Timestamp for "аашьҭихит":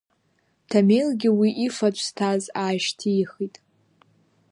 2.63-3.55